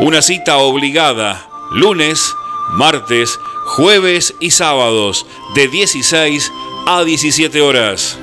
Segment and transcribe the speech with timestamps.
[0.00, 2.34] Una cita obligada, lunes,
[2.72, 6.50] martes, jueves y sábados, de 16
[6.86, 8.18] a 17 horas.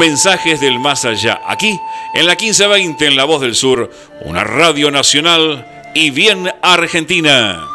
[0.00, 1.78] Mensajes del más allá, aquí,
[2.14, 3.92] en la 1520, en La Voz del Sur,
[4.22, 5.64] una radio nacional
[5.94, 7.71] y bien argentina.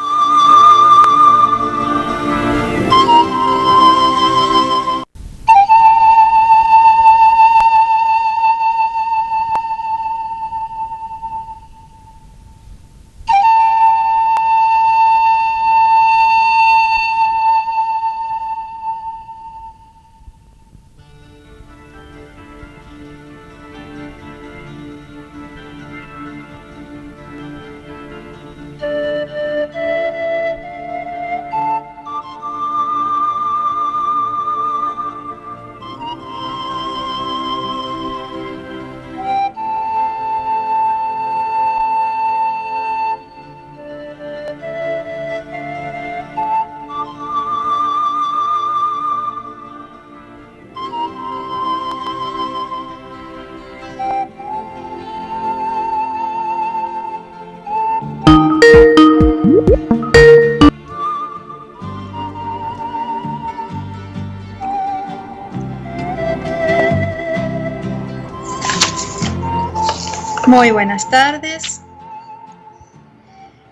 [70.98, 71.82] Buenas tardes,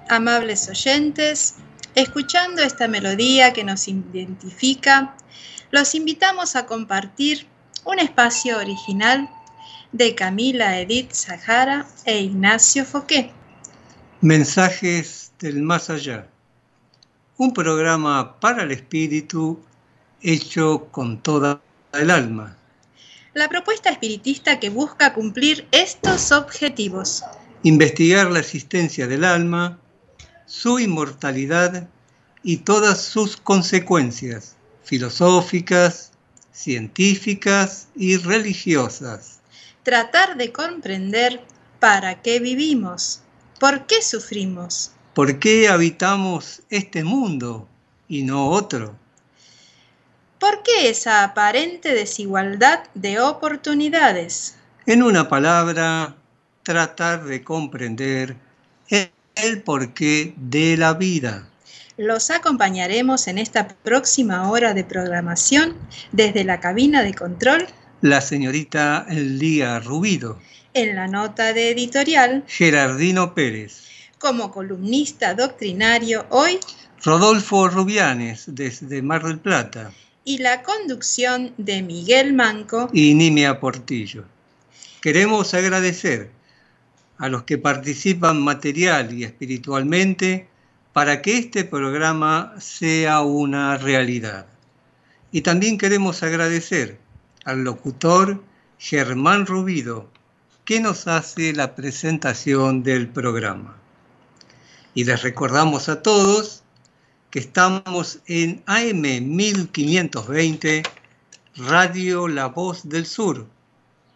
[0.09, 1.55] amables oyentes.
[1.95, 5.15] Escuchando esta melodía que nos identifica,
[5.71, 7.47] los invitamos a compartir
[7.83, 9.27] un espacio original
[9.91, 13.31] de Camila Edith Zahara e Ignacio Foqué.
[14.21, 16.27] Mensajes del más allá.
[17.37, 19.59] Un programa para el espíritu
[20.21, 21.59] hecho con toda
[21.91, 22.55] el alma
[23.35, 27.21] la propuesta espiritista que busca cumplir estos objetivos.
[27.63, 29.77] Investigar la existencia del alma,
[30.45, 31.89] su inmortalidad
[32.43, 36.13] y todas sus consecuencias filosóficas,
[36.53, 39.41] científicas y religiosas.
[39.83, 41.43] Tratar de comprender
[41.81, 43.19] para qué vivimos,
[43.59, 44.91] por qué sufrimos.
[45.13, 47.67] ¿Por qué habitamos este mundo
[48.07, 48.97] y no otro?
[50.45, 54.55] ¿Por qué esa aparente desigualdad de oportunidades?
[54.85, 56.17] En una palabra,
[56.61, 58.35] tratar de comprender
[58.87, 61.49] el porqué de la vida.
[61.97, 65.75] Los acompañaremos en esta próxima hora de programación
[66.11, 67.65] desde la cabina de control.
[68.01, 70.39] La señorita Elía Rubido.
[70.75, 72.43] En la nota de editorial.
[72.45, 73.81] Gerardino Pérez.
[74.19, 76.59] Como columnista doctrinario hoy.
[77.03, 79.91] Rodolfo Rubianes desde Mar del Plata
[80.27, 84.25] y la conducción de Miguel Manco y Nimia Portillo.
[84.99, 86.31] Queremos agradecer
[87.19, 90.49] a los que participan material y espiritualmente
[90.93, 94.47] para que este programa sea una realidad.
[95.31, 96.97] Y también queremos agradecer
[97.45, 98.43] al locutor
[98.79, 100.09] Germán Rubido,
[100.65, 103.77] que nos hace la presentación del programa.
[104.95, 106.63] Y les recordamos a todos
[107.39, 110.83] estamos en AM 1520,
[111.57, 113.45] Radio La Voz del Sur,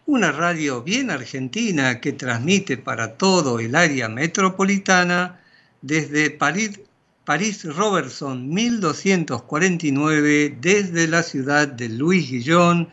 [0.06, 5.38] una radio bien argentina que transmite para todo el área metropolitana
[5.82, 6.80] desde París,
[7.26, 12.88] París Robertson 1249, desde la ciudad de Luis Guillón,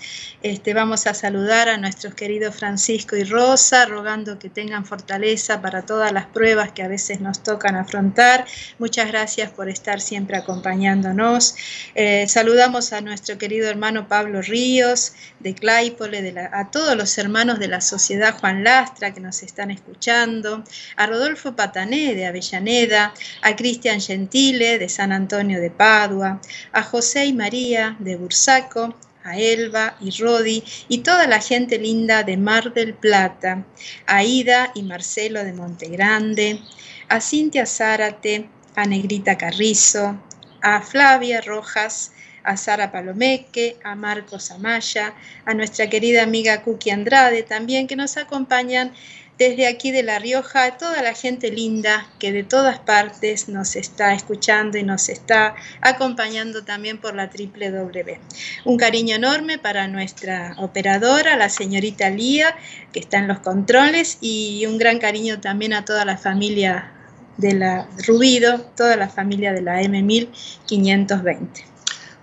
[0.42, 5.86] Este, vamos a saludar a nuestros queridos Francisco y Rosa, rogando que tengan fortaleza para
[5.86, 8.44] todas las pruebas que a veces nos tocan afrontar.
[8.78, 11.56] Muchas gracias por estar siempre acompañándonos.
[11.94, 17.58] Eh, saludamos a nuestro querido hermano Pablo Ríos, de Claypole, de a todos los hermanos
[17.58, 20.62] de la Sociedad Juan Lastra que nos están escuchando,
[20.96, 24.00] a Rodolfo Patané, de Avellaneda, a Cristian
[24.30, 26.40] de San Antonio de Padua,
[26.72, 28.94] a José y María de Bursaco,
[29.24, 33.64] a Elba y Rodi y toda la gente linda de Mar del Plata,
[34.06, 36.60] a Ida y Marcelo de Montegrande,
[37.08, 40.20] a Cintia Zárate, a Negrita Carrizo,
[40.62, 42.12] a Flavia Rojas,
[42.44, 45.14] a Sara Palomeque, a Marcos Amaya,
[45.44, 48.92] a nuestra querida amiga Cookie Andrade también que nos acompañan
[49.38, 54.14] desde aquí de La Rioja, toda la gente linda que de todas partes nos está
[54.14, 58.20] escuchando y nos está acompañando también por la W.
[58.64, 62.56] Un cariño enorme para nuestra operadora, la señorita Lía,
[62.92, 66.92] que está en los controles, y un gran cariño también a toda la familia
[67.36, 71.48] de la Rubido, toda la familia de la M1520.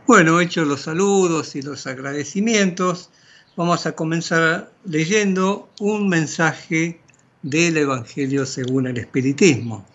[0.08, 3.12] Bueno, hechos los saludos y los agradecimientos,
[3.56, 7.00] vamos a comenzar leyendo un mensaje
[7.44, 9.86] del Evangelio según el Espiritismo.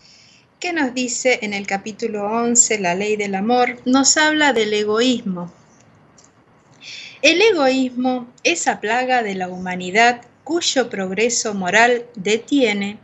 [0.60, 3.78] ¿Qué nos dice en el capítulo 11, la ley del amor?
[3.86, 5.50] Nos habla del egoísmo.
[7.22, 12.98] El egoísmo, esa plaga de la humanidad cuyo progreso moral detiene,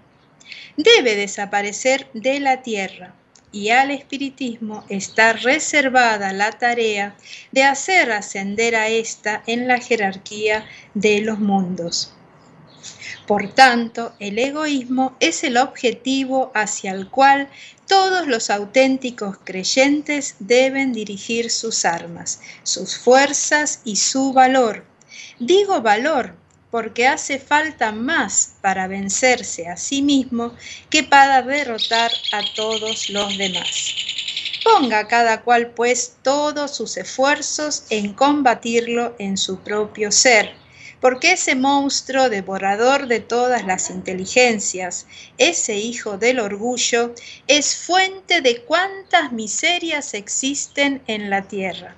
[0.77, 3.15] debe desaparecer de la tierra
[3.51, 7.17] y al espiritismo está reservada la tarea
[7.53, 12.15] de hacer ascender a ésta en la jerarquía de los mundos.
[13.27, 17.49] Por tanto, el egoísmo es el objetivo hacia el cual
[17.89, 24.85] todos los auténticos creyentes deben dirigir sus armas, sus fuerzas y su valor.
[25.39, 26.35] Digo valor
[26.71, 30.55] porque hace falta más para vencerse a sí mismo
[30.91, 33.95] que para derrotar a todos los demás.
[34.65, 40.64] Ponga cada cual pues todos sus esfuerzos en combatirlo en su propio ser
[41.05, 45.07] porque ese monstruo devorador de todas las inteligencias,
[45.37, 47.15] ese hijo del orgullo,
[47.47, 51.95] es fuente de cuantas miserias existen en la tierra.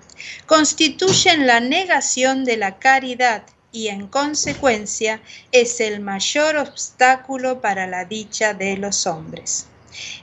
[0.46, 8.06] Constituyen la negación de la caridad y en consecuencia es el mayor obstáculo para la
[8.06, 9.68] dicha de los hombres.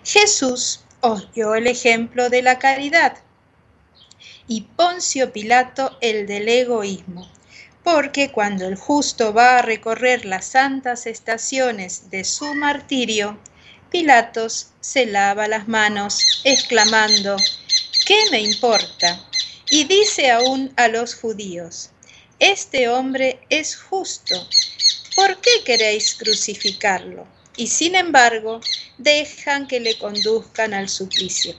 [0.03, 3.15] Jesús os dio el ejemplo de la caridad
[4.45, 7.31] y Poncio Pilato el del egoísmo
[7.83, 13.37] porque cuando el justo va a recorrer las santas estaciones de su martirio,
[13.89, 17.37] Pilatos se lava las manos, exclamando,
[18.07, 19.23] ¿qué me importa?
[19.69, 21.91] Y dice aún a los judíos,
[22.39, 24.47] este hombre es justo,
[25.15, 27.27] ¿por qué queréis crucificarlo?
[27.55, 28.61] Y sin embargo,
[28.97, 31.53] dejan que le conduzcan al suplicio.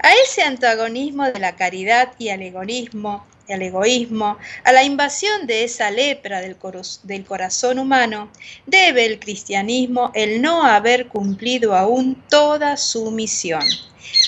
[0.00, 5.64] A ese antagonismo de la caridad y al egoísmo al egoísmo, a la invasión de
[5.64, 8.30] esa lepra del, corazón humano,
[8.66, 13.64] debe el cristianismo el no haber cumplido aún toda su misión.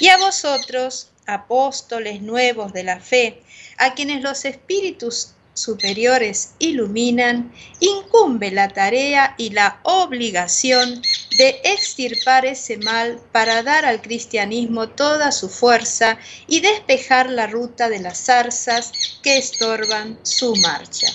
[0.01, 3.43] Y a vosotros, apóstoles nuevos de la fe,
[3.77, 11.03] a quienes los espíritus superiores iluminan, incumbe la tarea y la obligación
[11.39, 17.89] de extirpar ese mal para dar al cristianismo toda su fuerza y despejar la ruta
[17.89, 21.07] de las zarzas que estorban su marcha.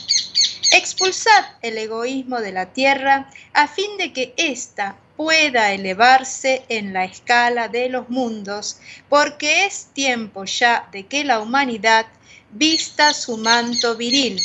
[0.72, 7.06] Expulsad el egoísmo de la tierra a fin de que ésta pueda elevarse en la
[7.06, 8.78] escala de los mundos,
[9.10, 12.08] porque es tiempo ya de que la humanidad
[12.54, 14.42] vista su manto viril,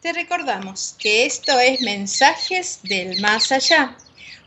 [0.00, 3.96] Te recordamos que esto es Mensajes del Más Allá,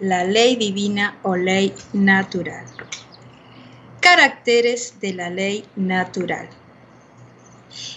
[0.00, 2.66] la ley divina o ley natural.
[4.00, 6.50] Caracteres de la ley natural.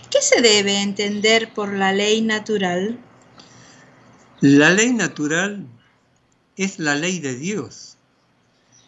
[0.10, 2.98] ¿Qué se debe entender por la ley natural?
[4.40, 5.68] La ley natural
[6.56, 7.91] es la ley de Dios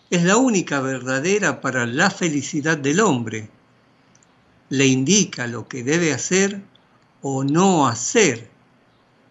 [0.09, 3.49] es la única verdadera para la felicidad del hombre.
[4.69, 6.61] Le indica lo que debe hacer
[7.21, 8.49] o no hacer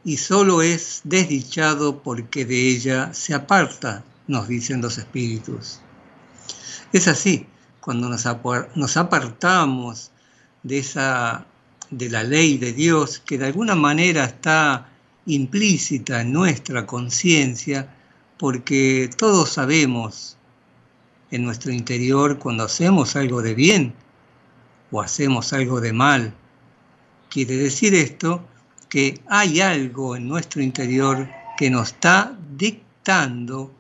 [0.05, 5.81] y solo es desdichado porque de ella se aparta, nos dicen los espíritus.
[6.93, 7.47] Es así,
[7.81, 10.11] cuando nos, apartamos
[10.63, 11.47] de esa
[11.91, 14.89] de la ley de Dios que de alguna manera está
[15.27, 17.95] implícita en nuestra conciencia,
[18.39, 20.37] porque todos sabemos
[21.33, 23.95] en nuestro interior cuando hacemos algo de bien
[24.93, 26.33] o hacemos algo de mal.
[27.31, 28.45] Quiere decir esto
[28.89, 33.73] que hay algo en nuestro interior que nos está dictando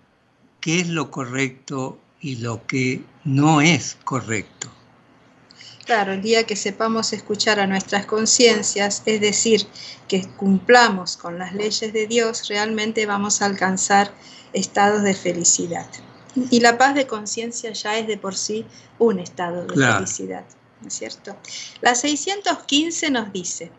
[0.60, 4.70] qué es lo correcto y lo que no es correcto.
[5.84, 9.66] Claro, el día que sepamos escuchar a nuestras conciencias, es decir,
[10.08, 14.12] que cumplamos con las leyes de Dios, realmente vamos a alcanzar
[14.52, 15.86] estados de felicidad.
[16.34, 18.64] Y la paz de conciencia ya es de por sí
[18.98, 20.44] un estado de felicidad,
[20.80, 21.36] ¿no es cierto?
[21.80, 23.70] La 615 nos dice,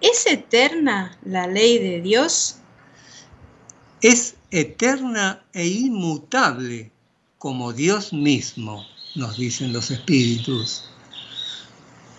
[0.00, 2.56] ¿es eterna la ley de Dios?
[4.02, 6.90] Es eterna e inmutable
[7.38, 8.84] como Dios mismo,
[9.14, 10.84] nos dicen los espíritus.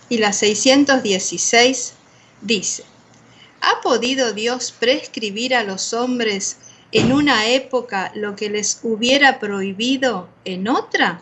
[0.08, 1.92] Y la 616
[2.40, 2.84] dice,
[3.60, 6.56] ¿ha podido Dios prescribir a los hombres
[6.90, 11.20] en una época lo que les hubiera prohibido en otra?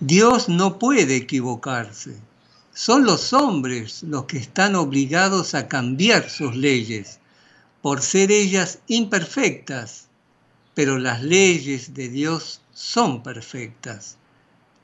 [0.00, 2.16] Dios no puede equivocarse.
[2.72, 7.18] Son los hombres los que están obligados a cambiar sus leyes,
[7.82, 10.06] por ser ellas imperfectas,
[10.74, 14.16] pero las leyes de Dios son perfectas.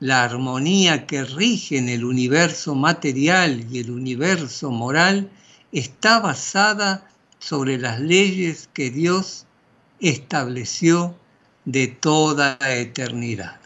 [0.01, 5.31] La armonía que rige en el universo material y el universo moral
[5.71, 9.44] está basada sobre las leyes que Dios
[10.09, 11.15] estableció
[11.65, 13.57] de toda eternidad.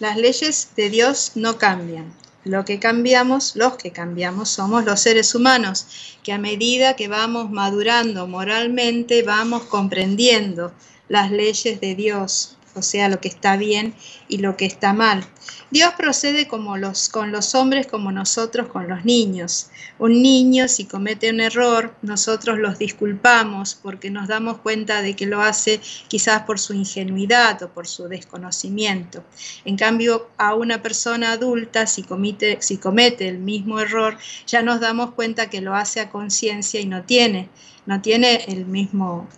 [0.00, 2.12] Las leyes de Dios no cambian.
[2.44, 5.86] Lo que cambiamos, los que cambiamos, somos los seres humanos,
[6.24, 10.72] que a medida que vamos madurando moralmente, vamos comprendiendo
[11.08, 13.94] las leyes de Dios, o sea, lo que está bien
[14.28, 15.24] y lo que está mal.
[15.70, 19.70] Dios procede como los, con los hombres como nosotros con los niños.
[19.98, 25.26] Un niño si comete un error, nosotros los disculpamos porque nos damos cuenta de que
[25.26, 29.24] lo hace quizás por su ingenuidad o por su desconocimiento.
[29.64, 34.80] En cambio, a una persona adulta, si comete, si comete el mismo error, ya nos
[34.80, 37.48] damos cuenta que lo hace a conciencia y no tiene,
[37.86, 39.28] no tiene el mismo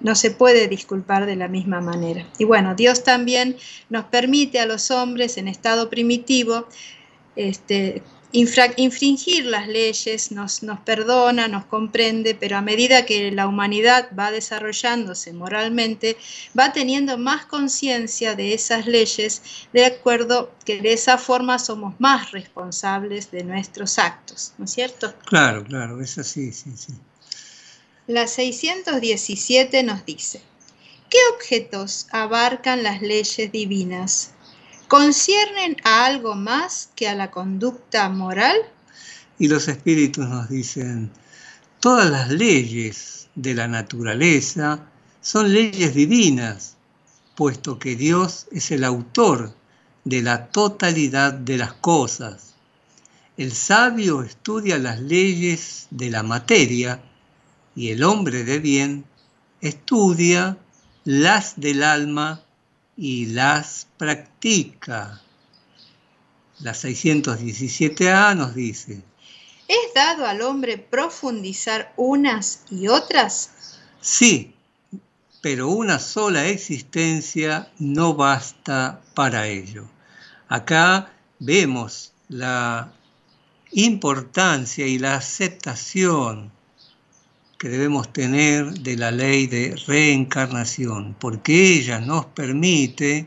[0.00, 2.26] no se puede disculpar de la misma manera.
[2.38, 3.56] Y bueno, Dios también
[3.88, 6.66] nos permite a los hombres en estado primitivo
[7.36, 14.10] este, infringir las leyes, nos, nos perdona, nos comprende, pero a medida que la humanidad
[14.18, 16.16] va desarrollándose moralmente,
[16.58, 22.32] va teniendo más conciencia de esas leyes, de acuerdo que de esa forma somos más
[22.32, 25.14] responsables de nuestros actos, ¿no es cierto?
[25.26, 26.94] Claro, claro, es así, sí, sí.
[28.06, 30.42] La 617 nos dice,
[31.08, 34.34] ¿qué objetos abarcan las leyes divinas?
[34.88, 38.56] conciernen a algo más que a la conducta moral?
[39.38, 41.10] Y los espíritus nos dicen,
[41.80, 44.86] todas las leyes de la naturaleza
[45.20, 46.76] son leyes divinas,
[47.34, 49.54] puesto que Dios es el autor
[50.04, 52.54] de la totalidad de las cosas.
[53.36, 57.02] El sabio estudia las leyes de la materia
[57.76, 59.04] y el hombre de bien
[59.60, 60.56] estudia
[61.04, 62.42] las del alma
[62.96, 65.20] y las practica.
[66.60, 69.02] La 617A nos dice,
[69.66, 73.80] ¿es dado al hombre profundizar unas y otras?
[74.00, 74.54] Sí,
[75.40, 79.84] pero una sola existencia no basta para ello.
[80.48, 82.92] Acá vemos la
[83.72, 86.52] importancia y la aceptación
[87.68, 93.26] debemos tener de la ley de reencarnación, porque ella nos permite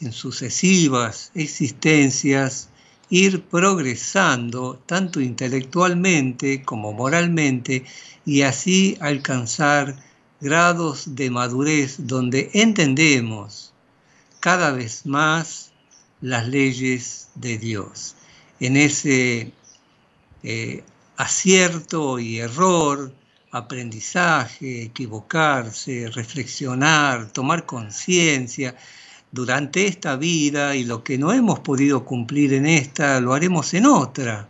[0.00, 2.68] en sucesivas existencias
[3.10, 7.84] ir progresando tanto intelectualmente como moralmente
[8.24, 9.96] y así alcanzar
[10.40, 13.72] grados de madurez donde entendemos
[14.38, 15.72] cada vez más
[16.20, 18.14] las leyes de Dios.
[18.58, 19.52] En ese
[20.42, 20.82] eh,
[21.16, 23.12] acierto y error,
[23.52, 28.76] aprendizaje, equivocarse, reflexionar, tomar conciencia
[29.32, 33.86] durante esta vida y lo que no hemos podido cumplir en esta lo haremos en
[33.86, 34.48] otra.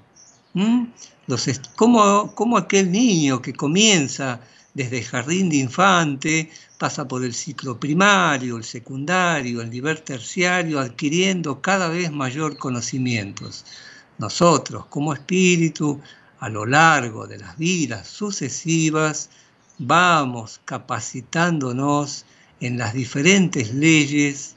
[1.77, 4.41] como, aquel niño que comienza
[4.75, 10.79] desde el jardín de infante, pasa por el ciclo primario, el secundario, el nivel terciario,
[10.79, 13.65] adquiriendo cada vez mayor conocimientos.
[14.19, 16.01] Nosotros, como espíritu,
[16.41, 19.29] a lo largo de las vidas sucesivas,
[19.79, 22.25] vamos capacitándonos
[22.61, 24.57] en las diferentes leyes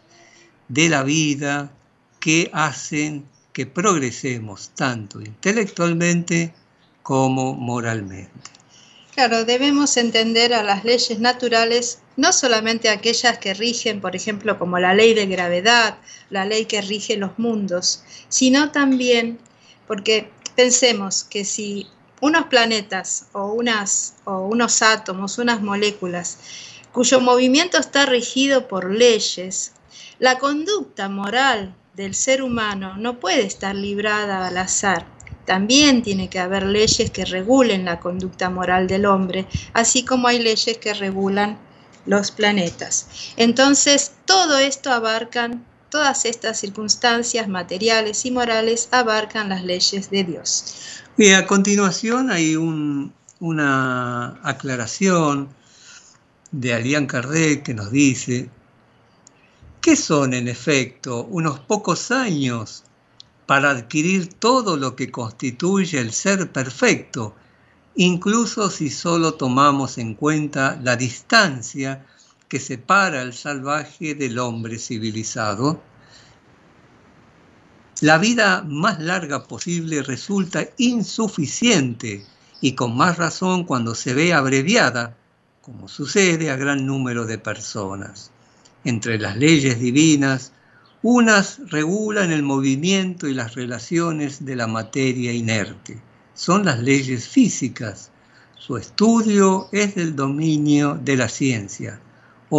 [0.70, 1.72] de la vida
[2.20, 6.54] que hacen que progresemos tanto intelectualmente
[7.04, 8.32] como moralmente.
[9.14, 14.80] Claro, debemos entender a las leyes naturales no solamente aquellas que rigen, por ejemplo, como
[14.80, 15.98] la ley de gravedad,
[16.30, 19.38] la ley que rige los mundos, sino también
[19.86, 21.88] porque Pensemos que si
[22.22, 26.38] unos planetas o, unas, o unos átomos, unas moléculas,
[26.92, 29.74] cuyo movimiento está regido por leyes,
[30.20, 35.06] la conducta moral del ser humano no puede estar librada al azar.
[35.46, 40.40] También tiene que haber leyes que regulen la conducta moral del hombre, así como hay
[40.40, 41.58] leyes que regulan
[42.06, 43.34] los planetas.
[43.38, 51.04] Entonces, todo esto abarcan Todas estas circunstancias materiales y morales abarcan las leyes de Dios.
[51.20, 55.50] Y a continuación hay una aclaración
[56.50, 58.50] de Alian Kardec que nos dice,
[59.82, 62.86] ¿qué son en efecto unos pocos años
[63.46, 67.36] para adquirir todo lo que constituye el ser perfecto,
[67.94, 72.04] incluso si solo tomamos en cuenta la distancia
[72.54, 75.82] que separa al salvaje del hombre civilizado,
[78.02, 82.24] la vida más larga posible resulta insuficiente
[82.62, 85.18] y con más razón cuando se ve abreviada,
[85.64, 88.30] como sucede a gran número de personas.
[88.84, 90.52] Entre las leyes divinas,
[91.02, 96.00] unas regulan el movimiento y las relaciones de la materia inerte.
[96.36, 98.12] Son las leyes físicas.
[98.60, 102.00] Su estudio es del dominio de la ciencia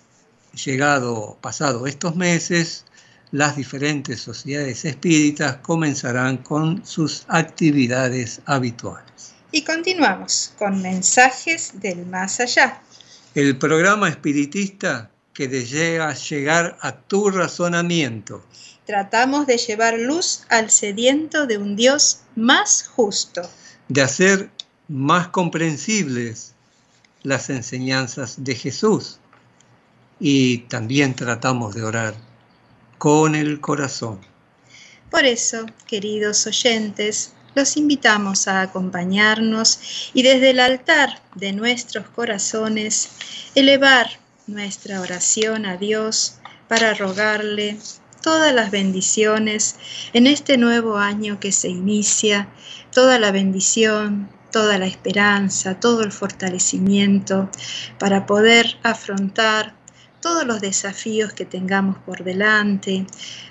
[0.64, 2.84] llegado, pasado estos meses,
[3.32, 9.34] las diferentes sociedades espíritas comenzarán con sus actividades habituales.
[9.50, 12.80] Y continuamos con mensajes del más allá.
[13.34, 18.44] El programa espiritista que desea llegar a tu razonamiento.
[18.86, 23.42] Tratamos de llevar luz al sediento de un Dios más justo.
[23.88, 24.50] De hacer
[24.88, 26.54] más comprensibles
[27.22, 29.18] las enseñanzas de Jesús.
[30.20, 32.14] Y también tratamos de orar
[32.98, 34.20] con el corazón.
[35.10, 43.10] Por eso, queridos oyentes, los invitamos a acompañarnos y desde el altar de nuestros corazones
[43.54, 47.78] elevar nuestra oración a Dios para rogarle
[48.22, 49.76] todas las bendiciones
[50.12, 52.48] en este nuevo año que se inicia,
[52.90, 57.50] toda la bendición, toda la esperanza, todo el fortalecimiento
[57.98, 59.74] para poder afrontar
[60.24, 63.06] todos los desafíos que tengamos por delante,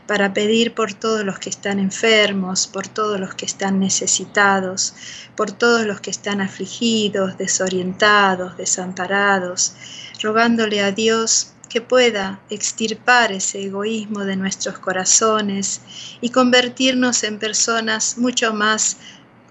[0.08, 4.96] para pedir por todos los que están enfermos, por todos los que están necesitados,
[5.36, 9.76] por todos los que están afligidos, desorientados, desamparados,
[10.24, 15.82] rogándole a Dios que pueda extirpar ese egoísmo de nuestros corazones
[16.22, 18.98] y convertirnos en personas mucho más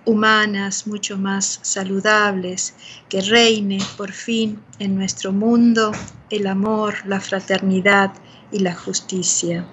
[0.04, 2.74] humanas, mucho más saludables,
[3.08, 5.92] que reine por fin en nuestro mundo
[6.30, 8.12] el amor, la fraternidad
[8.50, 9.66] y la justicia.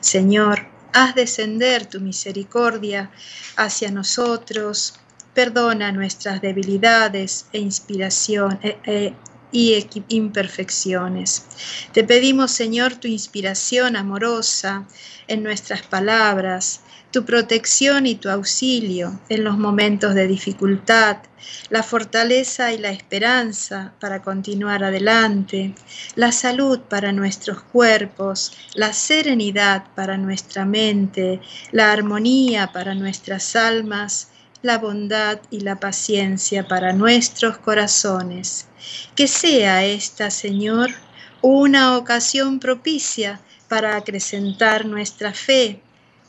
[0.00, 3.10] Señor, haz descender tu misericordia
[3.56, 4.94] hacia nosotros,
[5.34, 9.14] perdona nuestras debilidades e inspiración e, e,
[9.52, 11.44] y imperfecciones.
[11.92, 14.86] Te pedimos, Señor, tu inspiración amorosa
[15.26, 21.18] en nuestras palabras, tu protección y tu auxilio en los momentos de dificultad,
[21.68, 25.74] la fortaleza y la esperanza para continuar adelante,
[26.14, 31.40] la salud para nuestros cuerpos, la serenidad para nuestra mente,
[31.72, 34.28] la armonía para nuestras almas,
[34.62, 38.66] la bondad y la paciencia para nuestros corazones.
[39.16, 40.90] Que sea esta, Señor,
[41.42, 45.80] una ocasión propicia para acrecentar nuestra fe,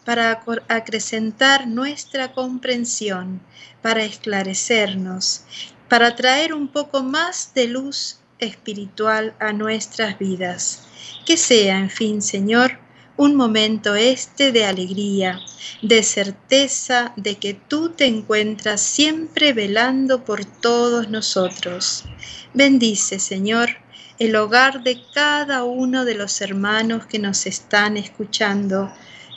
[0.05, 3.41] para acrecentar nuestra comprensión,
[3.81, 5.43] para esclarecernos,
[5.89, 10.87] para traer un poco más de luz espiritual a nuestras vidas.
[11.25, 12.79] Que sea, en fin, Señor,
[13.17, 15.39] un momento este de alegría,
[15.81, 22.05] de certeza de que tú te encuentras siempre velando por todos nosotros.
[22.53, 23.69] Bendice, Señor,
[24.17, 28.91] el hogar de cada uno de los hermanos que nos están escuchando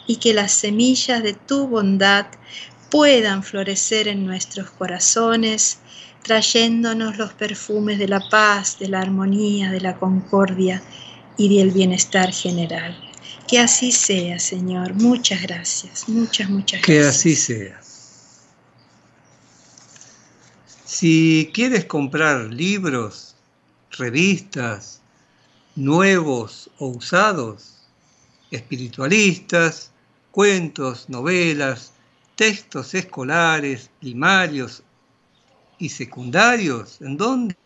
[0.07, 2.27] y que las semillas de tu bondad
[2.91, 5.79] puedan florecer en nuestros corazones,
[6.23, 10.83] trayéndonos los perfumes de la paz, de la armonía, de la concordia
[11.37, 12.97] y del bienestar general.
[13.49, 14.95] Que así sea, Señor.
[14.95, 16.87] Muchas gracias, muchas, muchas gracias.
[16.87, 17.81] Que así sea.
[20.85, 23.35] Si quieres comprar libros,
[23.91, 25.01] revistas,
[25.75, 27.75] nuevos o usados,
[28.51, 29.91] espiritualistas,
[30.35, 31.95] cuentos, novelas,
[32.35, 34.83] textos escolares, primarios
[35.79, 37.01] y secundarios.
[37.01, 37.57] ¿En dónde?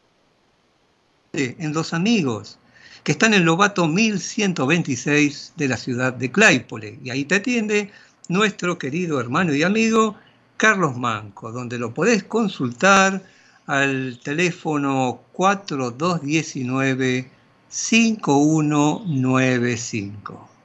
[1.33, 2.59] En Los Amigos,
[3.05, 6.99] que están en Lobato 1126 de la ciudad de Claypole.
[7.03, 7.91] Y ahí te atiende
[8.29, 10.17] nuestro querido hermano y amigo
[10.59, 13.23] Carlos Manco, donde lo podés consultar
[13.65, 17.31] al teléfono 4219
[17.71, 20.58] 5195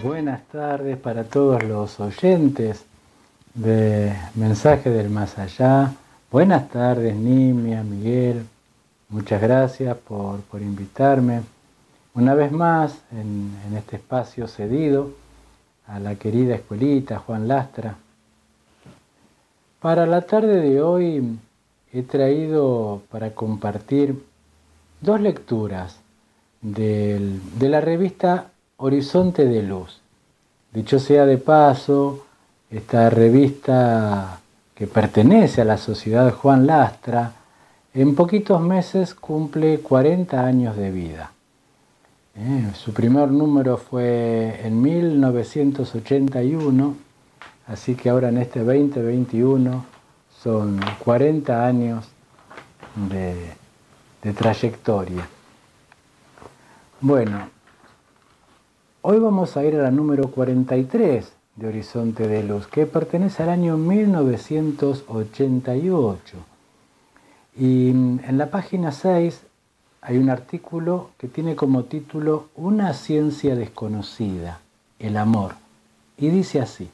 [0.00, 2.84] Buenas tardes para todos los oyentes
[3.54, 5.92] de Mensaje del Más Allá.
[6.30, 8.46] Buenas tardes, Nimia, Miguel.
[9.08, 11.42] Muchas gracias por, invitarme
[12.14, 15.10] una vez más en, en este espacio cedido
[15.88, 17.96] a la querida escuelita Juan Lastra
[19.86, 21.38] para la tarde de hoy
[21.92, 24.20] he traído para compartir
[25.00, 26.00] dos lecturas
[26.60, 30.00] de la revista Horizonte de Luz.
[30.72, 32.26] Dicho sea de paso,
[32.68, 34.40] esta revista
[34.74, 37.34] que pertenece a la Sociedad Juan Lastra,
[37.94, 41.30] en poquitos meses cumple 40 años de vida.
[42.34, 47.05] Eh, su primer número fue en 1981
[47.66, 49.84] Así que ahora en este 2021
[50.40, 52.06] son 40 años
[53.10, 53.56] de,
[54.32, 55.28] trayectoria.
[57.00, 57.48] Bueno,
[59.02, 63.48] hoy vamos a ir a la número 43 de Horizonte de Luz, que pertenece al
[63.50, 66.36] año 1988.
[67.58, 69.40] Y en la página 6
[70.02, 74.60] hay un artículo que tiene como título Una ciencia desconocida,
[75.00, 75.54] el amor.
[76.16, 76.88] Y dice así,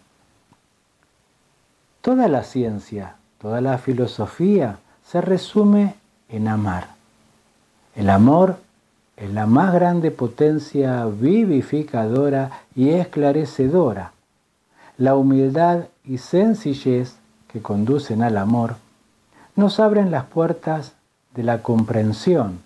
[2.03, 5.95] Toda la ciencia, toda la filosofía se resume
[6.29, 6.89] en amar.
[7.95, 8.57] El amor
[9.17, 14.11] es la más grande potencia vivificadora y esclarecedora.
[14.99, 17.15] La humildad y sencillez
[17.47, 18.75] que conducen al amor
[19.55, 20.95] nos abren las puertas
[21.37, 22.59] de la comprensión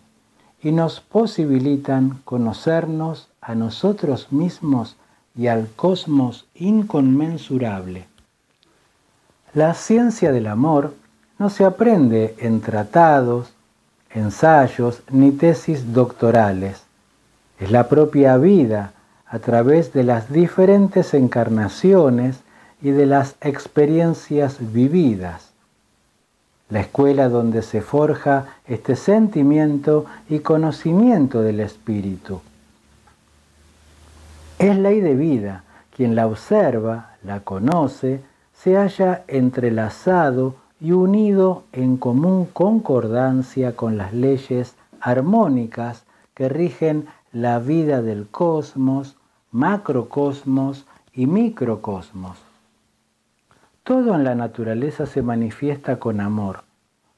[0.62, 4.96] y nos posibilitan conocernos a nosotros mismos
[5.36, 8.06] y al cosmos inconmensurable.
[9.56, 10.92] La ciencia del amor
[11.38, 13.54] no se aprende en tratados,
[14.10, 16.82] ensayos ni tesis doctorales.
[17.58, 18.92] Es la propia vida
[19.26, 22.40] a través de las diferentes encarnaciones
[22.82, 25.52] y de las experiencias vividas.
[26.68, 32.42] La escuela donde se forja este sentimiento y conocimiento del espíritu.
[34.58, 35.64] Es ley de vida
[35.96, 38.20] quien la observa, la conoce,
[38.56, 47.58] se haya entrelazado y unido en común concordancia con las leyes armónicas que rigen la
[47.58, 49.16] vida del cosmos,
[49.52, 52.38] macrocosmos y microcosmos.
[53.84, 56.64] Todo en la naturaleza se manifiesta con amor,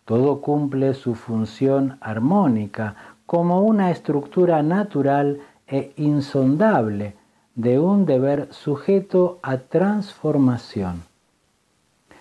[0.04, 2.94] todo cumple su función armónica
[3.26, 7.14] como una estructura natural e insondable
[7.54, 11.07] de un deber sujeto a transformación.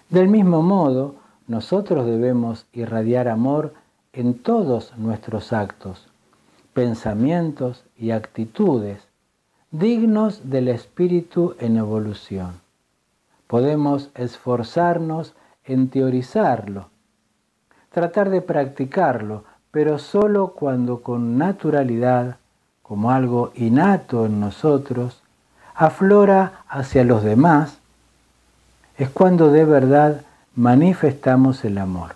[0.10, 1.15] Del mismo modo,
[1.48, 3.74] nosotros debemos irradiar amor
[4.13, 6.08] en todos nuestros actos,
[6.74, 9.08] pensamientos y actitudes
[9.72, 12.62] dignos del espíritu en evolución.
[13.48, 15.34] Podemos esforzarnos
[15.65, 16.88] en teorizarlo,
[17.91, 22.38] tratar de practicarlo, pero solo cuando con naturalidad,
[22.82, 25.22] como algo innato en nosotros,
[25.76, 27.77] aflora hacia los demás
[28.98, 30.22] es cuando de verdad
[30.56, 32.16] manifestamos el amor,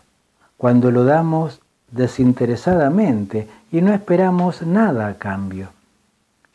[0.58, 5.70] cuando lo damos desinteresadamente y no esperamos nada a cambio,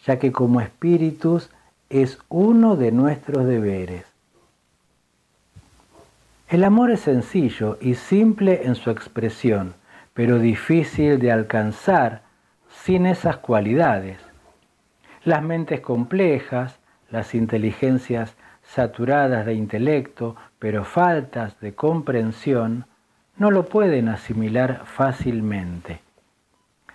[0.04, 1.50] ya que como espíritus
[1.90, 4.04] es uno de nuestros deberes.
[6.48, 9.74] El amor es sencillo y simple en su expresión,
[10.14, 12.22] pero difícil de alcanzar
[12.84, 14.18] sin esas cualidades.
[15.24, 16.76] Las mentes complejas,
[17.10, 18.34] las inteligencias
[18.74, 22.86] saturadas de intelecto, pero faltas de comprensión,
[23.36, 26.00] no lo pueden asimilar fácilmente.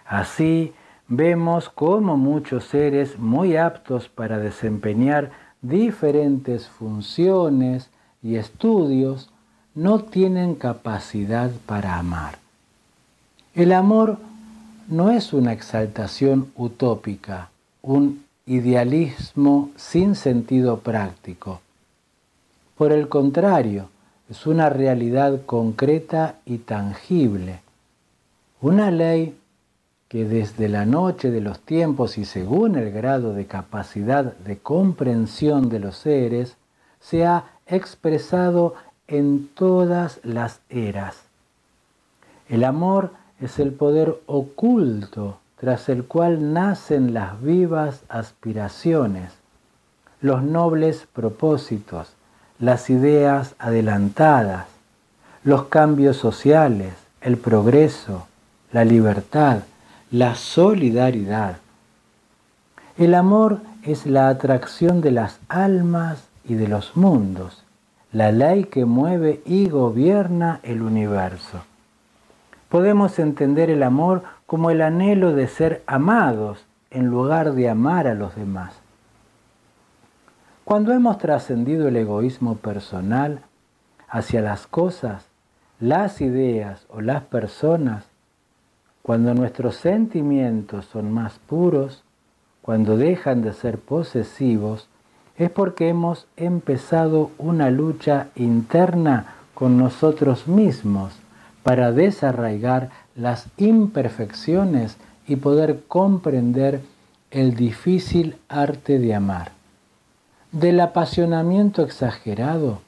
[0.06, 0.74] Así
[1.08, 5.32] vemos cómo muchos seres muy aptos para desempeñar
[5.62, 7.90] diferentes funciones
[8.24, 9.30] y estudios
[9.74, 12.40] no tienen capacidad para amar.
[13.54, 14.18] El amor
[14.88, 17.50] no es una exaltación utópica,
[17.82, 21.62] un idealismo sin sentido práctico.
[22.78, 23.90] Por el contrario,
[24.30, 27.60] es una realidad concreta y tangible,
[28.62, 29.38] una ley
[30.08, 35.70] que desde la noche de los tiempos y según el grado de capacidad de comprensión
[35.70, 36.58] de los seres,
[37.00, 38.76] se ha expresado
[39.08, 41.24] en todas las eras.
[42.50, 49.32] El amor es el poder oculto tras el cual nacen las vivas aspiraciones,
[50.20, 52.16] los nobles propósitos,
[52.58, 54.66] las ideas adelantadas,
[55.44, 58.26] los cambios sociales, el progreso,
[58.72, 59.60] la libertad,
[60.10, 61.58] la solidaridad.
[62.98, 67.64] El amor es la atracción de las almas y de los mundos,
[68.12, 71.62] la ley que mueve y gobierna el universo.
[72.68, 78.16] Podemos entender el amor como el anhelo de ser amados en lugar de amar a
[78.16, 78.74] los demás.
[80.66, 83.44] Cuando hemos trascendido el egoísmo personal
[84.10, 85.26] hacia las cosas,
[85.80, 88.04] las ideas o las personas,
[89.02, 92.04] cuando nuestros sentimientos son más puros,
[92.62, 94.90] cuando dejan de ser posesivos,
[95.38, 101.14] es porque hemos empezado una lucha interna con nosotros mismos
[101.64, 104.98] para desarraigar las imperfecciones
[105.28, 106.82] y poder comprender
[107.30, 109.52] el difícil arte de amar.
[110.52, 112.82] Del apasionamiento exagerado,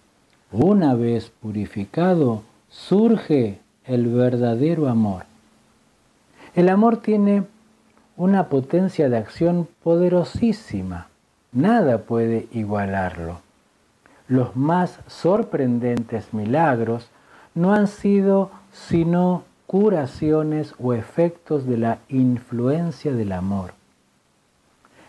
[0.52, 5.24] una vez purificado, surge el verdadero amor.
[6.56, 7.44] El amor tiene
[8.18, 11.08] una potencia de acción poderosísima.
[11.52, 13.42] Nada puede igualarlo.
[14.28, 17.08] Los más sorprendentes milagros
[17.56, 23.74] no han sido sino curaciones o efectos de la influencia del amor.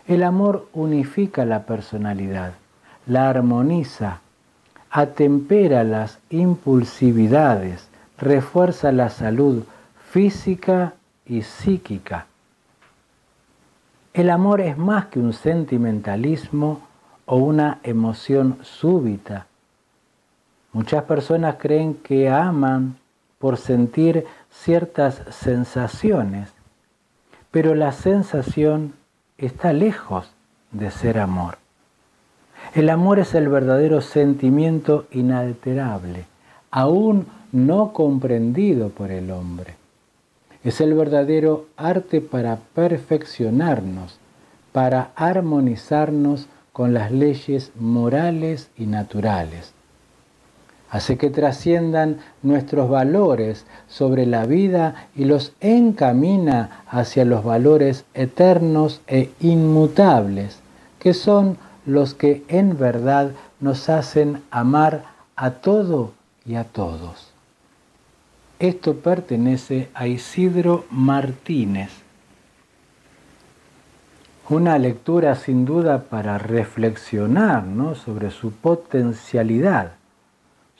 [0.07, 2.53] El amor unifica la personalidad,
[3.05, 4.21] la armoniza,
[4.89, 9.65] atempera las impulsividades, refuerza la salud
[10.09, 10.95] física
[11.27, 12.25] y psíquica.
[14.15, 16.81] El amor es más que un sentimentalismo
[17.27, 19.45] o una emoción súbita.
[20.73, 22.95] Muchas personas creen que aman
[23.37, 24.25] por sentir
[24.63, 26.49] ciertas sensaciones,
[27.51, 28.93] pero la sensación
[29.37, 30.31] está lejos
[30.71, 31.57] de ser amor.
[32.73, 36.25] El amor es el verdadero sentimiento inalterable,
[36.71, 39.75] aún no comprendido por el hombre.
[40.63, 44.17] Es el verdadero arte para perfeccionarnos,
[44.71, 49.74] para armonizarnos con las leyes morales y naturales.
[50.95, 59.01] Hace que trasciendan nuestros valores sobre la vida y los encamina hacia los valores eternos
[59.05, 60.59] e inmutables,
[60.97, 65.03] que son los que en verdad nos hacen amar
[65.35, 66.13] a todo
[66.45, 67.27] y a todos.
[68.59, 71.91] Esto pertenece a Isidro Martínez.
[74.47, 77.65] Una lectura sin duda para reflexionar
[77.97, 79.91] sobre su potencialidad,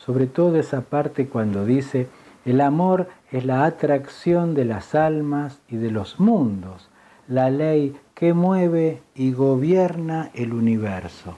[0.06, 2.08] sobre todo esa parte cuando dice,
[2.46, 6.90] el amor es la atracción de las almas y de los mundos,
[7.28, 11.38] la ley que mueve y gobierna el universo.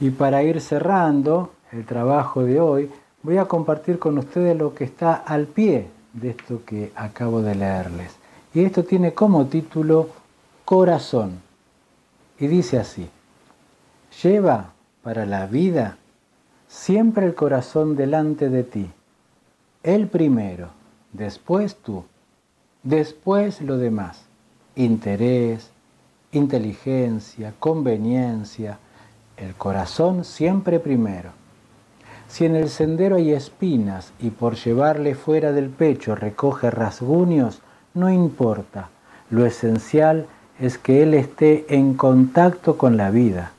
[0.00, 2.90] Y para ir cerrando el trabajo de hoy,
[3.22, 7.54] voy a compartir con ustedes lo que está al pie de esto que acabo de
[7.54, 8.16] leerles.
[8.54, 10.08] Y esto tiene como título
[10.64, 11.40] Corazón.
[12.38, 13.10] Y dice así,
[14.22, 14.72] lleva
[15.02, 15.98] para la vida
[16.68, 18.90] siempre el corazón delante de ti.
[19.82, 20.68] El primero,
[21.12, 22.04] después tú,
[22.82, 24.26] después lo demás.
[24.76, 25.70] Interés,
[26.30, 28.78] inteligencia, conveniencia,
[29.36, 31.30] el corazón siempre primero.
[32.28, 37.62] Si en el sendero hay espinas y por llevarle fuera del pecho recoge rasguños,
[37.94, 38.90] no importa.
[39.30, 40.26] Lo esencial
[40.60, 43.52] es que él esté en contacto con la vida,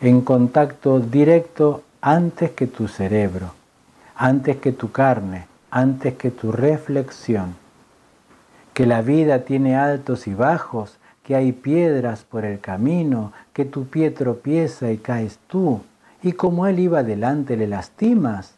[0.00, 3.52] en contacto directo antes que tu cerebro,
[4.16, 7.54] antes que tu carne, antes que tu reflexión.
[8.72, 13.86] Que la vida tiene altos y bajos, que hay piedras por el camino, que tu
[13.86, 15.82] pie tropieza y caes tú,
[16.22, 18.54] y como él iba delante le lastimas.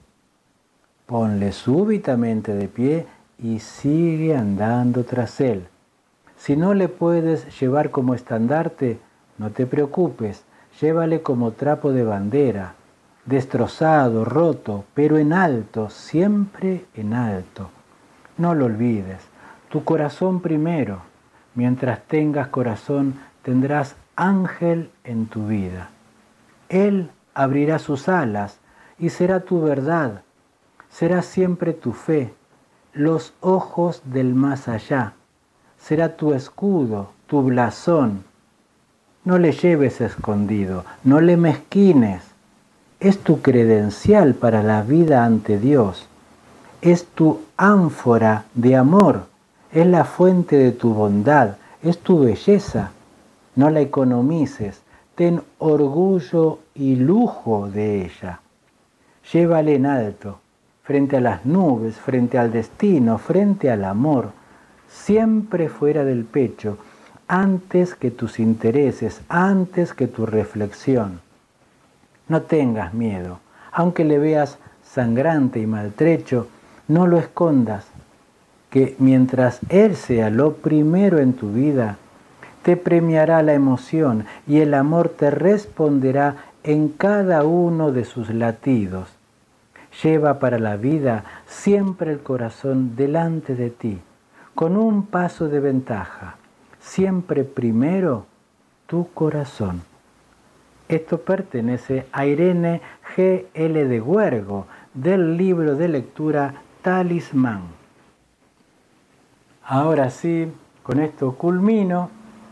[1.06, 3.06] ponle súbitamente de pie
[3.38, 5.66] y sigue andando tras él.
[6.38, 8.98] Si no le puedes llevar como estandarte,
[9.36, 10.44] no te preocupes,
[10.80, 12.74] llévale como trapo de bandera,
[13.24, 17.70] destrozado, roto, pero en alto, siempre en alto.
[18.38, 19.20] No lo olvides,
[19.68, 21.00] tu corazón primero.
[21.54, 25.90] Mientras tengas corazón, tendrás ángel en tu vida.
[26.68, 28.58] Él abrirá sus alas
[28.98, 30.22] y será tu verdad,
[30.90, 32.32] será siempre tu fe,
[32.92, 35.14] los ojos del más allá,
[35.78, 38.24] será tu escudo, tu blasón.
[39.24, 42.22] No le lleves escondido, no le mezquines,
[43.02, 46.06] es tu credencial para la vida ante Dios,
[46.82, 49.26] es tu ánfora de amor,
[49.72, 52.92] es la fuente de tu bondad, es tu belleza.
[53.56, 54.82] No la economices,
[55.16, 58.40] ten orgullo y lujo de ella.
[59.32, 60.38] Llévale en alto,
[60.84, 64.30] frente a las nubes, frente al destino, frente al amor,
[64.88, 66.78] siempre fuera del pecho,
[67.26, 71.20] antes que tus intereses, antes que tu reflexión.
[72.32, 73.40] No tengas miedo,
[73.72, 76.46] aunque le veas sangrante y maltrecho,
[76.88, 77.84] no lo escondas,
[78.70, 81.98] que mientras Él sea lo primero en tu vida,
[82.62, 89.10] te premiará la emoción y el amor te responderá en cada uno de sus latidos.
[90.02, 94.00] Lleva para la vida siempre el corazón delante de ti,
[94.54, 96.36] con un paso de ventaja,
[96.80, 98.24] siempre primero
[98.86, 99.91] tu corazón.
[100.92, 102.82] Esto pertenece a Irene
[103.16, 103.46] G.
[103.54, 103.86] L.
[103.86, 107.62] de Huergo, del libro de lectura Talismán.
[109.64, 112.10] Ahora sí, con esto culmino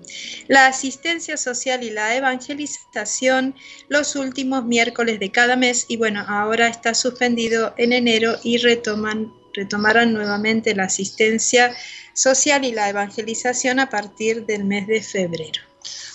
[0.46, 3.56] La asistencia social y la evangelización
[3.88, 9.32] los últimos miércoles de cada mes y bueno, ahora está suspendido en enero y retoman,
[9.52, 11.74] retomarán nuevamente la asistencia
[12.14, 15.60] social y la evangelización a partir del mes de febrero.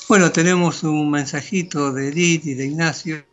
[0.08, 3.26] Bueno, tenemos un mensajito de Edith y de Ignacio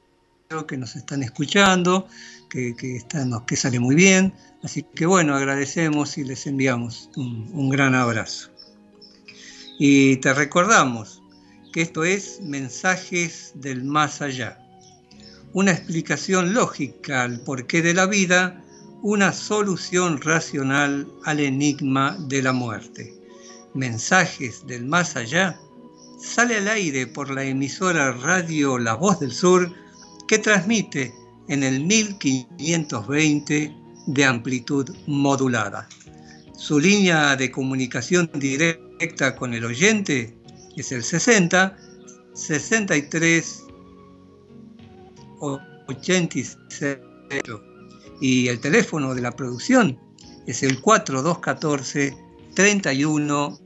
[0.68, 2.08] que nos están escuchando
[2.48, 4.32] que, que sale muy bien.
[4.62, 8.50] Así que bueno, agradecemos y les enviamos un, un gran abrazo.
[9.78, 11.22] Y te recordamos
[11.72, 14.60] que esto es Mensajes del Más Allá,
[15.52, 18.63] una explicación lógica al porqué de la vida,
[19.04, 23.14] una solución racional al enigma de la muerte.
[23.74, 25.60] Mensajes del Más Allá
[26.18, 29.70] sale al aire por la emisora Radio La Voz del Sur
[30.26, 31.12] que transmite
[31.48, 33.76] en el 1520
[34.06, 35.86] de amplitud modulada.
[36.56, 40.34] Su línea de comunicación directa con el oyente
[40.78, 41.76] es el 60
[42.32, 43.64] 63
[45.40, 46.56] 86
[48.26, 49.98] y el teléfono de la producción
[50.46, 52.16] es el 4214
[52.54, 53.60] 31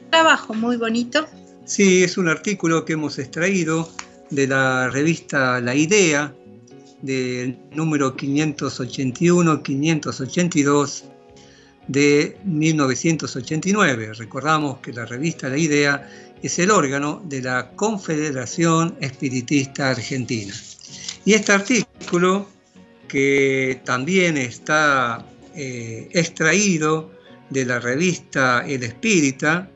[0.10, 1.28] trabajo muy bonito.
[1.66, 3.92] Sí, es un artículo que hemos extraído
[4.30, 6.34] de la revista La Idea,
[7.02, 11.04] del número 581-582
[11.90, 14.14] de 1989.
[14.14, 16.08] Recordamos que la revista La Idea
[16.42, 20.54] es el órgano de la Confederación Espiritista Argentina.
[21.26, 22.48] Y este artículo,
[23.08, 25.26] que también está
[25.56, 27.12] eh, extraído
[27.50, 29.68] de la revista El Espírita,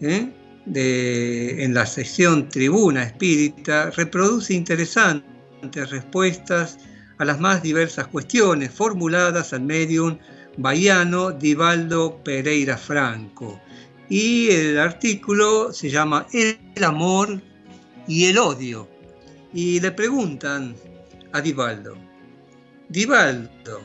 [0.00, 0.28] ¿eh?
[0.64, 6.78] en la sección Tribuna Espírita, reproduce interesantes respuestas
[7.18, 10.18] a las más diversas cuestiones formuladas al medium
[10.56, 13.60] Baiano Divaldo Pereira Franco.
[14.08, 17.40] Y el artículo se llama El amor
[18.06, 18.88] y el odio.
[19.54, 20.74] Y le preguntan
[21.32, 21.96] a Divaldo,
[22.88, 23.80] Divaldo,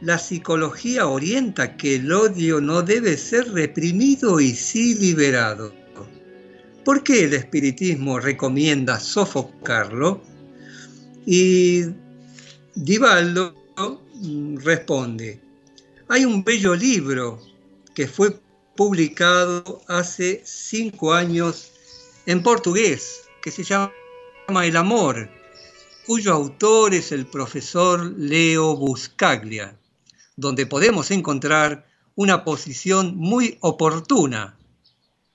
[0.00, 5.74] la psicología orienta que el odio no debe ser reprimido y sí liberado.
[6.84, 10.22] ¿Por qué el espiritismo recomienda sofocarlo?
[11.26, 11.84] Y
[12.74, 13.54] Divaldo
[14.64, 15.40] responde,
[16.10, 17.40] hay un bello libro
[17.94, 18.36] que fue
[18.74, 21.70] publicado hace cinco años
[22.26, 23.92] en portugués, que se llama
[24.64, 25.30] El Amor,
[26.08, 29.78] cuyo autor es el profesor Leo Buscaglia,
[30.34, 31.86] donde podemos encontrar
[32.16, 34.58] una posición muy oportuna.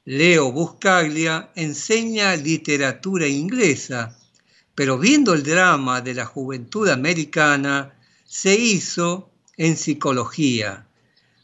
[0.04, 4.20] Leo Buscaglia enseña literatura inglesa,
[4.76, 10.88] pero viendo el drama de la juventud americana, se hizo en psicología,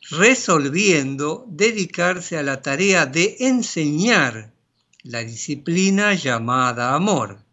[0.10, 4.54] resolviendo dedicarse a la tarea de enseñar
[5.04, 7.44] la disciplina llamada amor,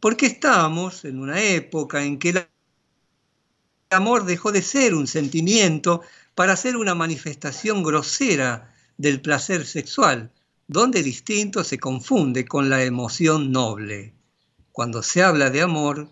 [0.00, 2.46] porque estamos en una época en que el
[3.90, 6.02] amor dejó de ser un sentimiento
[6.34, 10.30] para ser una manifestación grosera del placer sexual,
[10.68, 14.14] donde el instinto se confunde con la emoción noble.
[14.72, 16.10] Cuando se habla de amor,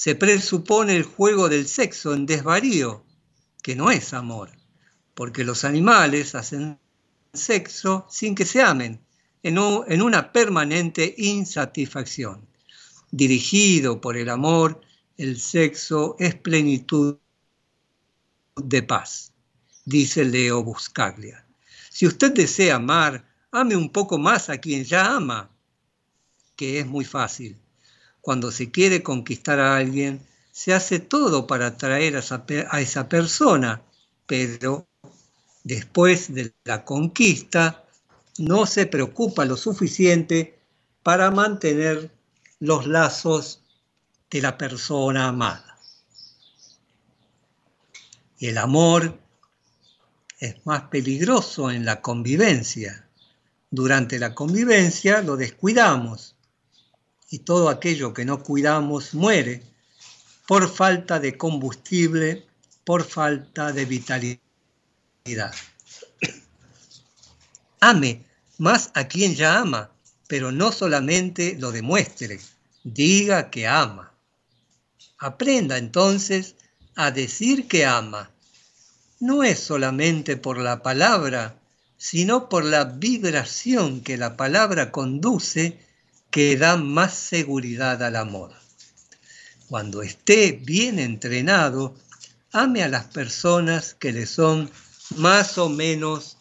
[0.00, 3.04] se presupone el juego del sexo en desvarío,
[3.62, 4.50] que no es amor,
[5.12, 6.78] porque los animales hacen
[7.34, 9.04] sexo sin que se amen,
[9.42, 12.48] en, una permanente insatisfacción.
[13.10, 14.80] Dirigido por el amor,
[15.18, 17.18] el sexo es plenitud
[18.56, 19.34] de paz,
[19.84, 21.46] dice Leo Buscaglia.
[21.90, 25.50] Si usted desea amar, ame un poco más a quien ya ama,
[26.56, 27.60] que es muy fácil
[28.20, 30.20] cuando se quiere conquistar a alguien,
[30.52, 33.82] se hace todo para atraer a esa, persona,
[34.26, 34.86] pero
[35.64, 37.84] después de la conquista
[38.38, 40.58] no se preocupa lo suficiente
[41.02, 42.10] para mantener
[42.58, 43.62] los lazos
[44.30, 45.78] de la persona amada.
[48.38, 49.18] El amor
[50.38, 53.06] es más peligroso en la convivencia.
[53.70, 56.34] Durante la convivencia lo descuidamos
[57.30, 59.62] y todo aquello que no cuidamos muere
[60.46, 62.44] por falta de combustible,
[62.84, 64.40] por falta de vitalidad.
[67.80, 68.24] Ame
[68.58, 69.90] más a quien ya ama,
[70.26, 72.40] pero no solamente lo demuestre,
[72.82, 74.12] diga que ama.
[75.18, 76.56] Aprenda entonces
[76.96, 78.30] a decir que ama.
[79.20, 81.54] No es solamente por la palabra,
[81.96, 85.78] sino por la vibración que la palabra conduce
[86.30, 88.52] que da más seguridad al amor.
[89.68, 91.94] Cuando esté bien entrenado,
[92.52, 94.70] ame a las personas que le son
[95.16, 96.36] más o menos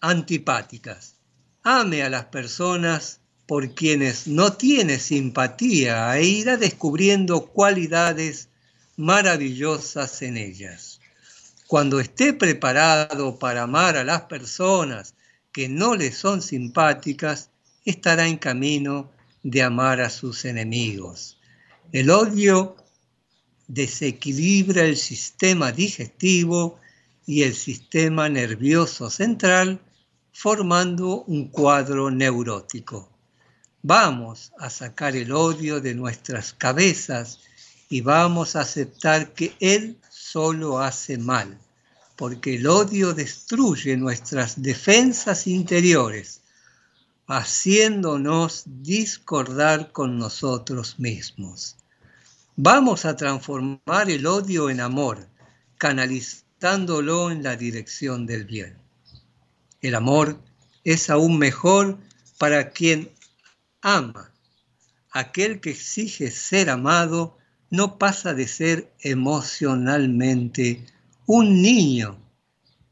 [0.00, 1.14] antipáticas.
[1.62, 8.48] Ame a las personas por quienes no tiene simpatía e irá descubriendo cualidades
[8.96, 11.00] maravillosas en ellas.
[11.66, 15.14] Cuando esté preparado para amar a las personas
[15.52, 17.50] que no le son simpáticas,
[17.90, 19.10] estará en camino
[19.42, 21.38] de amar a sus enemigos.
[21.92, 22.76] El odio
[23.66, 26.78] desequilibra el sistema digestivo
[27.26, 29.80] y el sistema nervioso central,
[30.32, 33.10] formando un cuadro neurótico.
[33.82, 37.40] Vamos a sacar el odio de nuestras cabezas
[37.88, 41.58] y vamos a aceptar que Él solo hace mal,
[42.16, 46.37] porque el odio destruye nuestras defensas interiores,
[47.28, 51.76] haciéndonos discordar con nosotros mismos.
[52.56, 55.28] Vamos a transformar el odio en amor,
[55.76, 58.78] canalizándolo en la dirección del bien.
[59.82, 60.40] El amor
[60.84, 61.98] es aún mejor
[62.38, 63.12] para quien
[63.82, 64.32] ama.
[65.10, 67.36] Aquel que exige ser amado
[67.68, 70.86] no pasa de ser emocionalmente
[71.26, 72.18] un niño,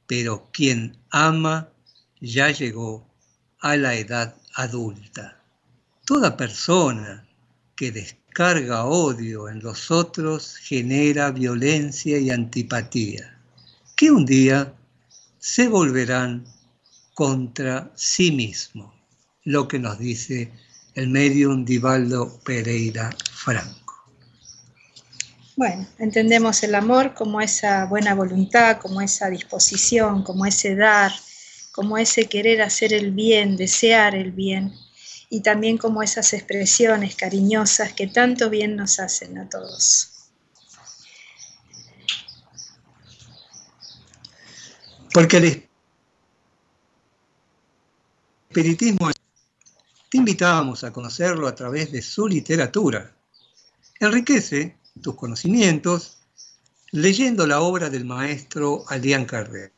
[0.07, 1.70] pero quien ama
[2.20, 3.06] ya llegó
[3.71, 5.37] a la edad adulta.
[6.05, 7.27] Toda persona
[7.75, 13.39] que descarga odio en los otros genera violencia y antipatía,
[13.97, 14.73] que un día
[15.39, 16.45] se volverán
[17.14, 18.95] contra sí mismo,
[19.43, 20.53] lo que nos dice
[20.95, 23.95] el medium Divaldo Pereira Franco.
[25.57, 31.11] Bueno, entendemos el amor como esa buena voluntad, como esa disposición, como ese dar,
[31.77, 34.72] como ese querer hacer el bien, desear el bien,
[35.29, 40.31] y también como esas expresiones cariñosas que tanto bien nos hacen a todos.
[45.12, 45.68] Porque el
[48.49, 49.11] espiritismo
[50.09, 53.14] te invitamos a conocerlo a través de su literatura.
[54.01, 56.16] Enriquece tus conocimientos
[56.93, 59.76] leyendo la obra del maestro Alián Carré.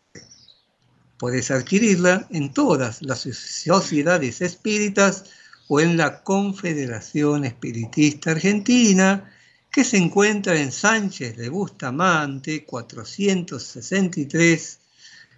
[1.19, 5.25] Puedes adquirirla en todas las sociedades espíritas
[5.67, 9.29] o en la Confederación Espiritista Argentina,
[9.71, 14.79] que se encuentra en Sánchez de Bustamante, 463,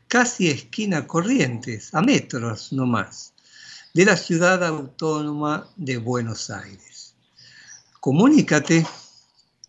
[0.06, 3.32] casi esquina Corrientes, a metros no más,
[3.94, 7.14] de la ciudad autónoma de Buenos Aires.
[8.00, 8.86] Comunícate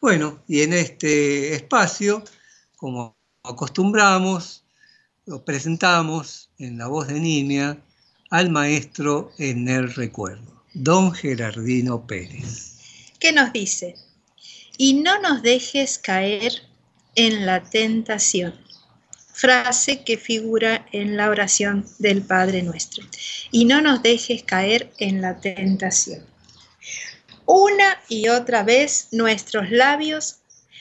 [0.00, 2.22] Bueno, y en este espacio,
[2.76, 4.64] como acostumbramos,
[5.44, 7.78] presentamos en la voz de niña
[8.30, 12.78] al maestro en el recuerdo, don Gerardino Pérez.
[13.18, 13.96] ¿Qué nos dice?
[14.76, 16.52] Y no nos dejes caer
[17.14, 18.54] en la tentación
[19.38, 23.04] frase que figura en la oración del Padre nuestro.
[23.52, 26.26] Y no nos dejes caer en la tentación.
[27.46, 30.40] Una y otra vez nuestros labios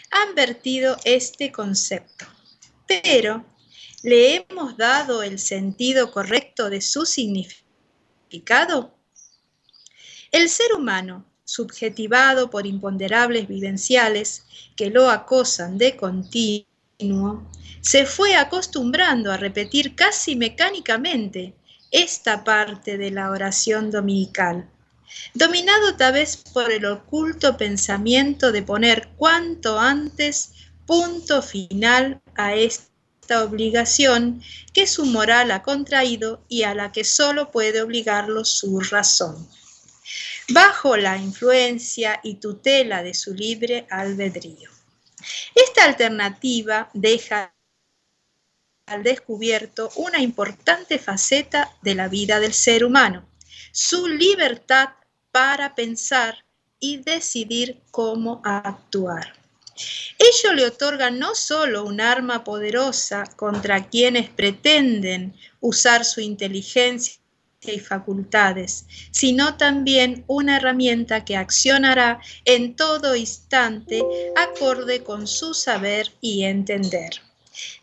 [0.09, 2.25] han vertido este concepto,
[2.87, 3.45] pero
[4.03, 8.93] ¿le hemos dado el sentido correcto de su significado?
[10.31, 14.43] El ser humano, subjetivado por imponderables vivenciales
[14.75, 17.49] que lo acosan de continuo,
[17.81, 21.55] se fue acostumbrando a repetir casi mecánicamente
[21.91, 24.69] esta parte de la oración dominical,
[25.33, 30.51] dominado tal vez por el oculto pensamiento de poner cuanto antes
[30.85, 32.55] punto final a
[33.27, 38.79] esta obligación que su moral ha contraído y a la que solo puede obligarlo su
[38.79, 39.49] razón,
[40.47, 44.69] bajo la influencia y tutela de su libre albedrío.
[45.53, 47.53] Esta alternativa deja
[48.85, 53.27] al descubierto una importante faceta de la vida del ser humano,
[53.73, 54.91] su libertad
[55.33, 56.45] para pensar
[56.79, 59.33] y decidir cómo actuar.
[60.17, 67.21] Ello le otorga no solo un arma poderosa contra quienes pretenden usar su inteligencia
[67.61, 74.03] y facultades, sino también una herramienta que accionará en todo instante
[74.35, 77.21] acorde con su saber y entender.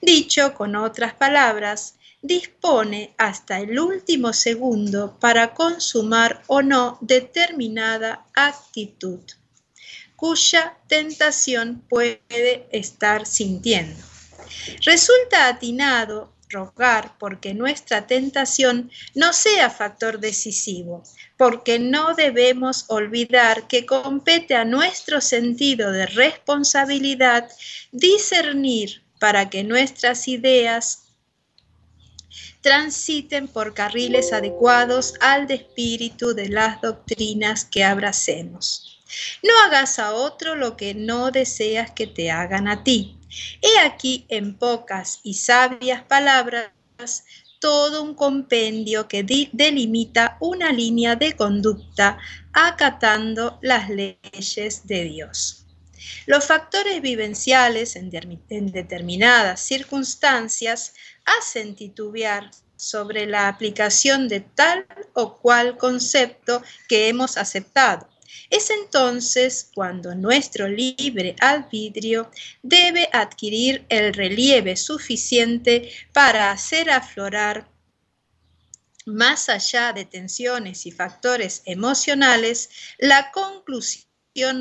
[0.01, 9.21] Dicho con otras palabras, dispone hasta el último segundo para consumar o no determinada actitud,
[10.17, 14.03] cuya tentación puede estar sintiendo.
[14.85, 21.03] Resulta atinado rogar porque nuestra tentación no sea factor decisivo,
[21.37, 27.51] porque no debemos olvidar que compete a nuestro sentido de responsabilidad
[27.91, 31.05] discernir para que nuestras ideas
[32.61, 38.84] transiten por carriles adecuados al espíritu de las doctrinas que abracemos.
[39.43, 43.19] No hagas a otro lo que no deseas que te hagan a ti.
[43.61, 46.71] He aquí en pocas y sabias palabras
[47.61, 52.19] todo un compendio que delimita una línea de conducta
[52.53, 55.65] acatando las leyes de Dios.
[56.27, 58.11] Los factores vivenciales en,
[58.71, 60.93] determinadas circunstancias
[61.25, 68.09] hacen titubear sobre la aplicación de tal o cual concepto que hemos aceptado.
[68.51, 72.31] Es entonces cuando nuestro libre albedrío
[72.63, 77.69] debe adquirir el relieve suficiente para hacer aflorar
[79.07, 84.14] más allá de tensiones y factores emocionales, la conclusión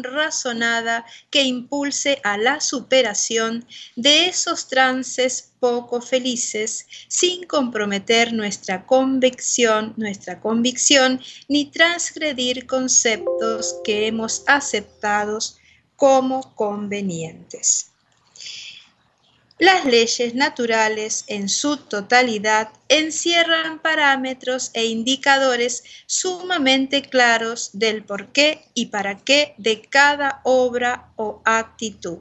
[0.04, 3.66] razonada que impulse a la superación
[3.96, 14.08] de esos trances poco felices sin comprometer nuestra convicción, nuestra convicción ni transgredir conceptos que
[14.08, 15.40] hemos aceptado
[15.96, 17.93] como convenientes.
[19.64, 28.66] Las leyes naturales en su totalidad encierran parámetros e indicadores sumamente claros del por qué
[28.74, 32.20] y para qué de cada obra o actitud.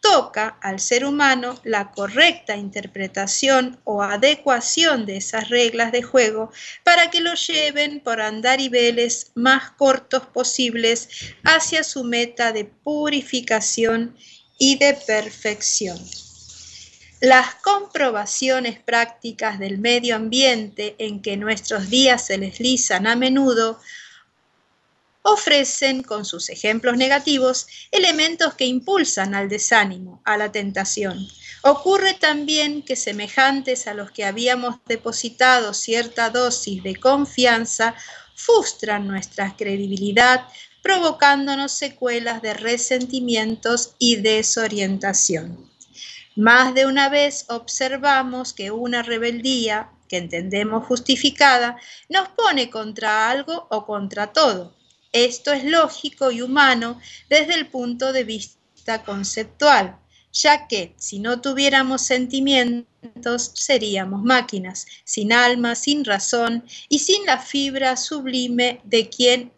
[0.00, 6.52] Toca al ser humano la correcta interpretación o adecuación de esas reglas de juego
[6.84, 11.08] para que lo lleven por andariveles más cortos posibles
[11.42, 14.16] hacia su meta de purificación
[14.56, 15.98] y de perfección.
[17.24, 23.80] Las comprobaciones prácticas del medio ambiente en que nuestros días se deslizan a menudo
[25.22, 31.26] ofrecen con sus ejemplos negativos elementos que impulsan al desánimo, a la tentación.
[31.62, 37.94] Ocurre también que semejantes a los que habíamos depositado cierta dosis de confianza,
[38.34, 40.46] frustran nuestra credibilidad,
[40.82, 45.72] provocándonos secuelas de resentimientos y desorientación.
[46.36, 51.76] Más de una vez observamos que una rebeldía, que entendemos justificada,
[52.08, 54.74] nos pone contra algo o contra todo.
[55.12, 59.96] Esto es lógico y humano desde el punto de vista conceptual,
[60.32, 67.38] ya que si no tuviéramos sentimientos seríamos máquinas, sin alma, sin razón y sin la
[67.38, 69.52] fibra sublime de quien,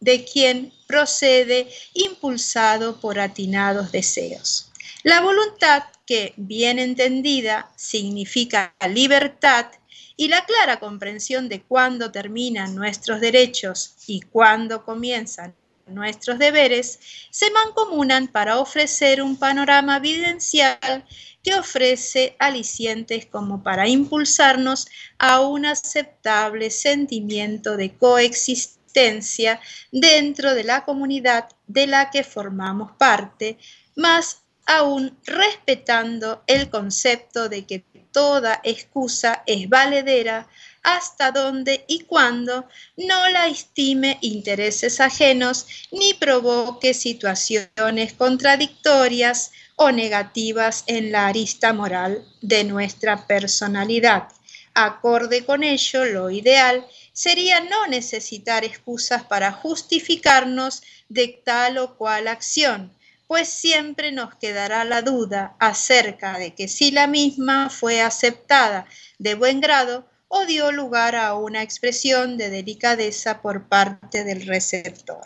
[0.00, 4.72] de quien procede impulsado por atinados deseos.
[5.02, 5.82] La voluntad
[6.12, 9.68] que, bien entendida, significa libertad
[10.14, 15.54] y la clara comprensión de cuándo terminan nuestros derechos y cuándo comienzan
[15.86, 17.00] nuestros deberes,
[17.30, 21.06] se mancomunan para ofrecer un panorama evidencial
[21.42, 29.60] que ofrece alicientes como para impulsarnos a un aceptable sentimiento de coexistencia
[29.90, 33.56] dentro de la comunidad de la que formamos parte,
[33.96, 40.48] más aún respetando el concepto de que toda excusa es valedera
[40.82, 50.84] hasta donde y cuando no la estime intereses ajenos ni provoque situaciones contradictorias o negativas
[50.86, 54.28] en la arista moral de nuestra personalidad.
[54.74, 62.26] Acorde con ello, lo ideal sería no necesitar excusas para justificarnos de tal o cual
[62.26, 62.90] acción,
[63.32, 68.84] pues siempre nos quedará la duda acerca de que si la misma fue aceptada
[69.18, 75.24] de buen grado o dio lugar a una expresión de delicadeza por parte del receptor.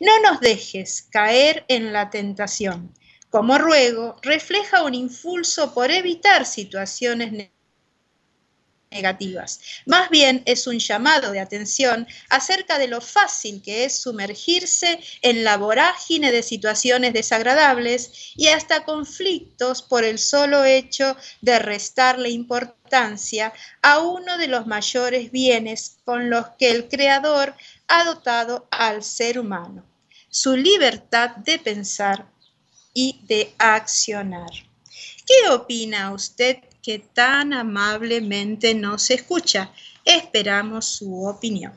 [0.00, 2.92] No nos dejes caer en la tentación.
[3.30, 7.30] Como ruego, refleja un impulso por evitar situaciones
[8.92, 9.60] negativas.
[9.86, 15.44] Más bien es un llamado de atención acerca de lo fácil que es sumergirse en
[15.44, 23.52] la vorágine de situaciones desagradables y hasta conflictos por el solo hecho de restarle importancia
[23.80, 27.54] a uno de los mayores bienes con los que el Creador
[27.88, 29.84] ha dotado al ser humano,
[30.28, 32.26] su libertad de pensar
[32.94, 34.50] y de accionar.
[35.26, 39.70] ¿Qué opina usted que tan amablemente nos escucha.
[40.04, 41.72] Esperamos su opinión.